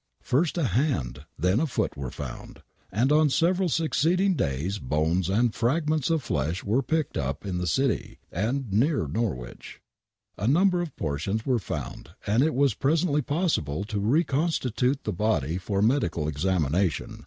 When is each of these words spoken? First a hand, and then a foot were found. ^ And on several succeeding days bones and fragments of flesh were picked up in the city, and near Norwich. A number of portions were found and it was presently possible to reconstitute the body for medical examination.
First 0.23 0.57
a 0.57 0.63
hand, 0.63 1.17
and 1.17 1.25
then 1.37 1.59
a 1.59 1.67
foot 1.67 1.95
were 1.95 2.09
found. 2.09 2.55
^ 2.55 2.61
And 2.91 3.11
on 3.11 3.29
several 3.29 3.69
succeeding 3.69 4.33
days 4.33 4.79
bones 4.79 5.29
and 5.29 5.53
fragments 5.53 6.09
of 6.09 6.23
flesh 6.23 6.63
were 6.63 6.81
picked 6.81 7.17
up 7.19 7.45
in 7.45 7.59
the 7.59 7.67
city, 7.67 8.17
and 8.31 8.73
near 8.73 9.07
Norwich. 9.07 9.79
A 10.39 10.47
number 10.47 10.81
of 10.81 10.95
portions 10.95 11.45
were 11.45 11.59
found 11.59 12.09
and 12.25 12.41
it 12.41 12.55
was 12.55 12.73
presently 12.73 13.21
possible 13.21 13.83
to 13.83 13.99
reconstitute 13.99 15.03
the 15.03 15.13
body 15.13 15.59
for 15.59 15.83
medical 15.83 16.27
examination. 16.27 17.19